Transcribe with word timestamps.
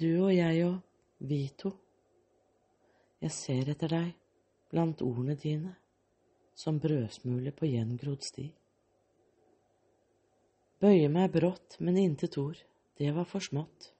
du 0.00 0.10
og 0.24 0.32
jeg 0.34 0.64
og 0.64 0.80
vi 1.28 1.42
to. 1.60 1.74
Jeg 3.20 3.36
ser 3.36 3.68
etter 3.74 3.92
deg 3.92 4.14
blant 4.72 5.02
ordene 5.04 5.36
dine, 5.36 5.74
som 6.56 6.80
brødsmuler 6.80 7.52
på 7.56 7.68
gjengrodd 7.68 8.24
sti. 8.24 8.46
Bøye 10.80 11.10
meg 11.12 11.28
brått, 11.34 11.76
men 11.84 11.98
intet 12.00 12.38
ord, 12.40 12.56
det 12.96 13.12
var 13.12 13.28
for 13.28 13.44
smått. 13.44 13.90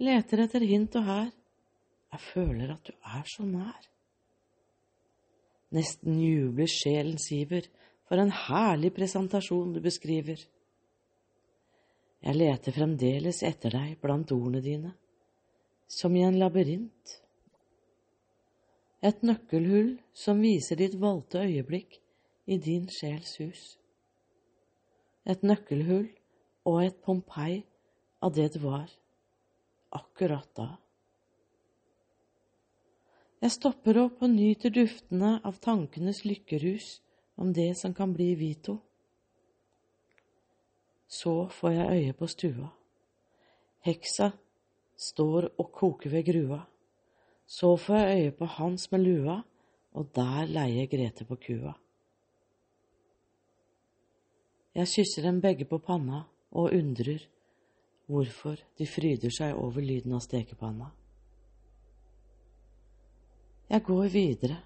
Leter 0.00 0.44
etter 0.46 0.64
hint 0.64 0.96
og 0.96 1.04
her, 1.04 1.30
jeg 2.08 2.24
føler 2.24 2.72
at 2.72 2.88
du 2.88 2.94
er 2.94 3.26
så 3.28 3.44
nær. 3.44 3.88
Nesten 5.76 6.16
jubler 6.22 6.70
sjelens 6.72 7.28
iver, 7.36 7.66
for 8.08 8.20
en 8.22 8.32
herlig 8.32 8.94
presentasjon 8.96 9.74
du 9.74 9.82
beskriver. 9.84 10.40
Jeg 12.24 12.34
leter 12.34 12.74
fremdeles 12.74 13.42
etter 13.46 13.74
deg 13.74 13.98
blant 14.02 14.32
ordene 14.34 14.62
dine, 14.62 14.92
som 15.86 16.16
i 16.16 16.24
en 16.26 16.38
labyrint. 16.40 17.14
Et 19.06 19.22
nøkkelhull 19.22 19.94
som 20.12 20.42
viser 20.42 20.80
ditt 20.80 20.96
valgte 20.98 21.44
øyeblikk 21.46 22.00
i 22.50 22.58
din 22.58 22.88
sjels 22.90 23.36
hus. 23.38 23.62
Et 25.28 25.42
nøkkelhull 25.46 26.08
og 26.66 26.82
et 26.82 26.98
Pompeii 27.04 27.62
av 28.24 28.34
det 28.34 28.48
det 28.56 28.62
var, 28.64 28.90
akkurat 29.94 30.50
da. 30.58 30.68
Jeg 33.38 33.54
stopper 33.54 34.00
opp 34.02 34.24
og 34.26 34.32
nyter 34.34 34.72
duftene 34.74 35.36
av 35.46 35.60
tankenes 35.62 36.24
lykkerus 36.26 36.96
om 37.38 37.52
det 37.54 37.70
som 37.78 37.94
kan 37.94 38.10
bli 38.10 38.32
Vito. 38.34 38.80
Så 41.08 41.48
får 41.48 41.70
jeg 41.70 41.90
øye 41.96 42.12
på 42.12 42.26
stua. 42.26 42.68
Heksa 43.80 44.30
står 44.96 45.48
og 45.58 45.72
koker 45.72 46.10
ved 46.10 46.24
grua. 46.24 46.60
Så 47.46 47.76
får 47.76 47.96
jeg 47.96 48.24
øye 48.24 48.32
på 48.36 48.44
Hans 48.44 48.90
med 48.92 49.00
lua, 49.00 49.42
og 49.92 50.10
der 50.14 50.46
leier 50.46 50.86
Grete 50.86 51.24
på 51.24 51.36
kua. 51.36 51.72
Jeg 54.74 54.86
kysser 54.86 55.22
dem 55.22 55.40
begge 55.40 55.64
på 55.64 55.78
panna 55.78 56.22
og 56.50 56.72
undrer 56.72 57.24
hvorfor 58.06 58.60
de 58.78 58.86
fryder 58.86 59.32
seg 59.32 59.56
over 59.56 59.82
lyden 59.84 60.14
av 60.16 60.22
stekepanna. 60.24 60.90
Jeg 63.68 63.84
går 63.84 64.06
videre, 64.12 64.56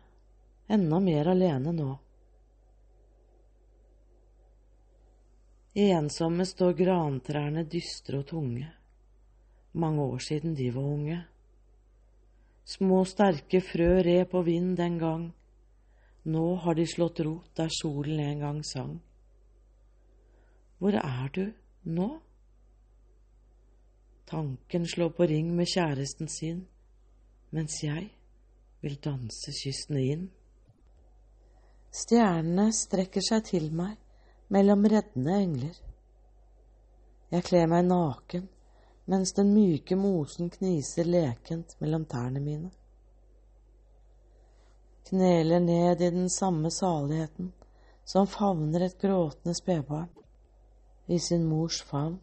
enda 0.70 0.98
mer 1.02 1.30
alene 1.32 1.72
nå. 1.74 1.88
Ensomme 5.72 6.44
står 6.44 6.74
grantrærne 6.76 7.62
dystre 7.64 8.18
og 8.20 8.26
tunge, 8.28 8.66
mange 9.72 10.02
år 10.02 10.18
siden 10.18 10.52
de 10.54 10.66
var 10.74 10.84
unge. 10.84 11.16
Små, 12.64 13.04
sterke 13.08 13.62
frø 13.64 14.02
red 14.04 14.26
på 14.28 14.42
vind 14.42 14.76
den 14.76 14.98
gang, 14.98 15.32
nå 16.24 16.44
har 16.56 16.76
de 16.76 16.84
slått 16.86 17.22
rot 17.24 17.56
der 17.56 17.72
solen 17.72 18.20
en 18.20 18.44
gang 18.44 18.60
sang. 18.64 19.00
Hvor 20.78 20.92
er 20.92 21.32
du 21.32 21.52
nå? 21.84 22.20
Tanken 24.28 24.86
slår 24.86 25.16
på 25.16 25.24
ring 25.24 25.56
med 25.56 25.72
kjæresten 25.72 26.28
sin, 26.28 26.66
mens 27.50 27.80
jeg 27.82 28.10
vil 28.84 29.00
danse 29.00 29.56
kysten 29.64 29.96
inn. 29.96 30.30
Stjernene 31.92 32.68
strekker 32.76 33.24
seg 33.24 33.48
til 33.48 33.72
meg 33.72 33.96
mellom 34.52 34.84
reddende 34.84 35.36
engler. 35.44 35.76
Jeg 37.32 37.44
kler 37.48 37.70
meg 37.72 37.86
naken 37.88 38.48
mens 39.08 39.32
den 39.36 39.50
myke 39.54 39.96
mosen 39.98 40.50
kniser 40.52 41.08
lekent 41.08 41.74
mellom 41.80 42.04
tærne 42.08 42.40
mine. 42.40 42.70
Kneler 45.08 45.60
ned 45.60 46.00
i 46.00 46.10
den 46.10 46.28
samme 46.30 46.70
saligheten 46.70 47.52
som 48.04 48.26
favner 48.26 48.84
et 48.86 48.98
gråtende 49.00 49.54
spedbarn 49.56 50.10
i 51.06 51.18
sin 51.18 51.44
mors 51.48 51.80
favn. 51.82 52.18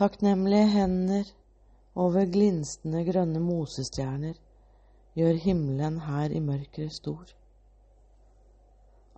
Takknemlige 0.00 0.70
hender 0.72 1.34
over 1.94 2.24
glinstende 2.32 3.04
grønne 3.04 3.42
mosestjerner 3.44 4.40
gjør 5.18 5.42
himmelen 5.44 6.00
her 6.06 6.32
i 6.32 6.40
mørket 6.40 6.92
stor. 6.96 7.39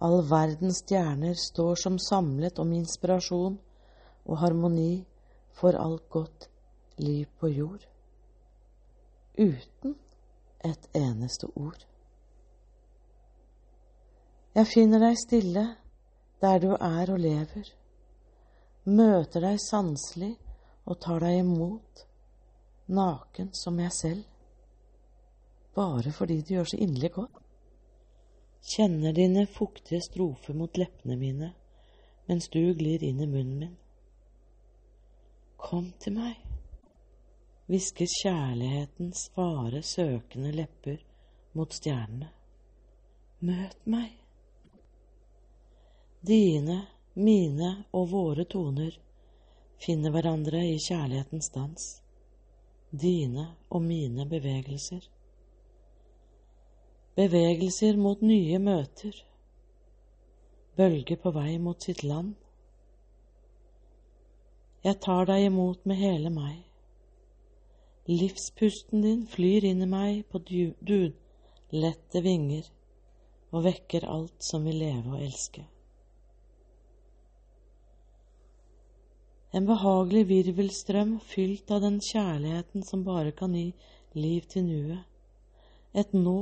All 0.03 0.23
verdens 0.27 0.81
stjerner 0.83 1.35
står 1.39 1.77
som 1.79 1.99
samlet 1.99 2.59
om 2.59 2.73
inspirasjon 2.75 3.59
og 4.27 4.39
harmoni 4.41 5.05
for 5.55 5.77
alt 5.79 6.09
godt 6.11 6.49
liv 6.99 7.29
på 7.39 7.51
jord, 7.53 7.85
uten 9.39 9.95
et 10.67 10.89
eneste 10.99 11.47
ord. 11.55 11.79
Jeg 14.53 14.69
finner 14.69 15.01
deg 15.01 15.21
stille 15.21 15.65
der 16.43 16.59
du 16.61 16.73
er 16.75 17.13
og 17.15 17.23
lever, 17.23 17.69
møter 18.91 19.47
deg 19.47 19.61
sanselig 19.63 20.33
og 20.83 20.99
tar 21.05 21.23
deg 21.23 21.45
imot, 21.45 22.03
naken 22.91 23.53
som 23.55 23.79
jeg 23.79 23.95
selv, 23.95 24.27
bare 25.79 26.11
fordi 26.13 26.41
det 26.43 26.59
gjør 26.59 26.69
så 26.73 26.83
inderlig 26.83 27.13
godt. 27.15 27.39
Kjenner 28.63 29.13
dine 29.13 29.47
fuktige 29.47 30.01
strofer 30.01 30.55
mot 30.55 30.79
leppene 30.79 31.17
mine 31.19 31.53
mens 32.27 32.49
du 32.49 32.75
glir 32.75 33.03
inn 33.05 33.21
i 33.21 33.27
munnen 33.27 33.59
min. 33.59 33.77
Kom 35.57 35.93
til 35.99 36.15
meg, 36.17 36.39
hvisker 37.71 38.09
kjærlighetens 38.11 39.27
svare, 39.29 39.83
søkende 39.83 40.53
lepper 40.55 41.03
mot 41.59 41.75
stjernene. 41.75 42.31
Møt 43.43 43.87
meg. 43.91 44.15
Dine, 46.23 46.79
mine 47.15 47.73
og 47.91 48.09
våre 48.15 48.47
toner 48.47 48.95
finner 49.83 50.15
hverandre 50.15 50.63
i 50.71 50.79
kjærlighetens 50.79 51.51
dans, 51.55 51.89
dine 52.91 53.49
og 53.69 53.83
mine 53.83 54.27
bevegelser. 54.31 55.03
Bevegelser 57.13 57.99
mot 58.01 58.23
nye 58.25 58.57
møter, 58.57 59.17
bølger 60.81 61.19
på 61.21 61.33
vei 61.37 61.59
mot 61.61 61.85
sitt 61.85 62.01
land. 62.09 62.31
Jeg 64.81 64.97
tar 65.05 65.29
deg 65.29 65.51
imot 65.51 65.85
med 65.85 66.01
hele 66.01 66.31
meg. 66.33 66.63
Livspusten 68.09 69.05
din 69.05 69.27
flyr 69.29 69.67
inn 69.69 69.85
i 69.85 69.91
meg 69.91 70.23
på 70.33 70.41
dudlette 70.49 72.23
vinger 72.25 72.73
og 73.53 73.67
vekker 73.69 74.09
alt 74.09 74.41
som 74.49 74.65
vil 74.65 74.81
leve 74.81 75.13
og 75.13 75.21
elske. 75.21 75.67
En 79.53 79.69
behagelig 79.69 80.25
virvelstrøm 80.33 81.19
fylt 81.29 81.77
av 81.77 81.85
den 81.85 82.01
kjærligheten 82.01 82.89
som 82.89 83.05
bare 83.05 83.37
kan 83.37 83.53
gi 83.53 83.69
liv 84.17 84.49
til 84.49 84.65
nuet. 84.65 85.05
Et 85.93 86.17
nå 86.17 86.39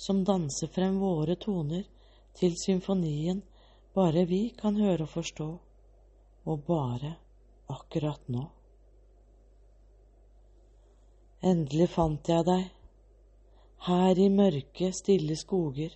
som 0.00 0.22
danser 0.24 0.70
frem 0.72 0.96
våre 1.00 1.36
toner 1.36 1.84
til 2.38 2.54
symfonien 2.56 3.42
bare 3.94 4.24
vi 4.24 4.46
kan 4.56 4.78
høre 4.80 5.04
og 5.04 5.12
forstå, 5.12 5.48
og 6.48 6.62
bare 6.64 7.10
akkurat 7.68 8.30
nå. 8.32 8.46
Endelig 11.50 11.90
fant 11.92 12.32
jeg 12.32 12.46
deg, 12.48 12.64
her 13.90 14.20
i 14.24 14.28
mørke, 14.32 14.90
stille 14.96 15.36
skoger, 15.36 15.92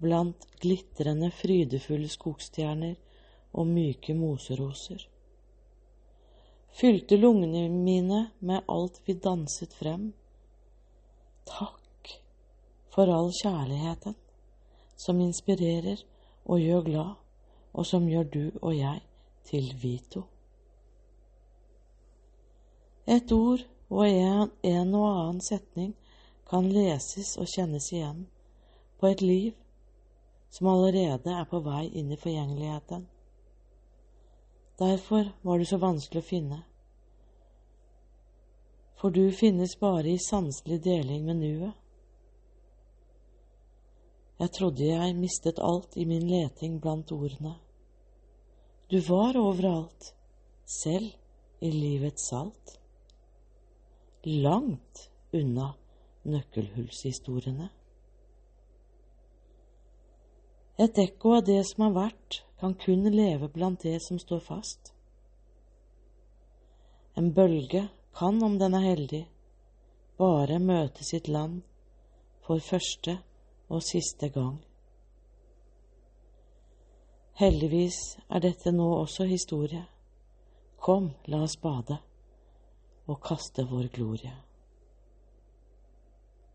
blant 0.00 0.48
glitrende, 0.60 1.30
frydefulle 1.32 2.08
skogstjerner 2.12 2.96
og 3.56 3.68
myke 3.68 4.16
moseroser. 4.16 5.00
Fylte 6.76 7.16
lungene 7.16 7.68
mine 7.72 8.26
med 8.40 8.68
alt 8.68 9.00
vi 9.04 9.16
danset 9.16 9.72
frem. 9.76 10.10
Takk 11.48 11.85
for 12.96 13.12
all 13.12 13.28
kjærligheten 13.42 14.14
som 14.96 15.20
inspirerer 15.20 16.00
og 16.48 16.60
gjør 16.60 16.86
glad, 16.86 17.12
og 17.76 17.86
som 17.86 18.08
gjør 18.08 18.24
du 18.32 18.44
og 18.62 18.72
jeg 18.76 19.02
til 19.44 19.68
Vito. 19.82 20.22
Et 23.06 23.32
ord 23.32 23.66
og 23.90 24.08
en, 24.08 24.50
en 24.62 24.94
og 24.94 25.04
annen 25.10 25.44
setning 25.44 25.92
kan 26.48 26.72
leses 26.72 27.36
og 27.36 27.52
kjennes 27.52 27.92
igjen 27.92 28.24
på 28.96 29.12
et 29.12 29.20
liv 29.20 29.52
som 30.50 30.72
allerede 30.72 31.36
er 31.36 31.44
på 31.50 31.60
vei 31.60 31.84
inn 32.00 32.10
i 32.10 32.16
forgjengeligheten. 32.16 33.04
Derfor 34.80 35.34
var 35.42 35.58
det 35.58 35.68
så 35.68 35.76
vanskelig 35.82 36.24
å 36.24 36.30
finne, 36.30 36.62
for 38.96 39.12
du 39.12 39.28
finnes 39.36 39.76
bare 39.76 40.08
i 40.08 40.22
sanselig 40.22 40.80
deling 40.84 41.26
med 41.28 41.44
nuet. 41.44 41.74
Jeg 44.36 44.52
trodde 44.52 44.84
jeg 44.84 45.16
mistet 45.16 45.60
alt 45.64 45.96
i 45.96 46.04
min 46.04 46.26
leting 46.28 46.80
blant 46.82 47.12
ordene. 47.12 47.54
Du 48.90 49.00
var 49.08 49.38
overalt, 49.40 50.12
selv 50.64 51.08
i 51.60 51.70
livets 51.72 52.28
salt, 52.28 52.76
langt 54.26 55.06
unna 55.32 55.72
nøkkelhullshistoriene. 56.26 57.68
Et 60.78 60.98
ekko 61.00 61.38
av 61.38 61.46
det 61.46 61.62
som 61.70 61.86
har 61.86 61.94
vært, 61.96 62.42
kan 62.60 62.74
kun 62.76 63.08
leve 63.12 63.48
blant 63.52 63.80
det 63.84 63.96
som 64.04 64.18
står 64.20 64.42
fast. 64.44 64.92
En 67.16 67.32
bølge 67.32 67.86
kan, 68.16 68.42
om 68.44 68.58
den 68.60 68.76
er 68.76 68.84
heldig, 68.84 69.22
bare 70.20 70.60
møte 70.60 71.04
sitt 71.04 71.28
land 71.32 71.62
for 72.44 72.60
første 72.60 73.16
og 73.68 73.82
siste 73.82 74.28
gang. 74.28 74.58
Heldigvis 77.36 77.98
er 78.30 78.40
dette 78.40 78.72
nå 78.72 78.86
også 79.02 79.26
historie. 79.28 79.84
Kom, 80.80 81.10
la 81.26 81.42
oss 81.44 81.58
bade 81.60 81.98
og 83.06 83.20
kaste 83.20 83.66
vår 83.68 83.90
glorie. 83.92 84.45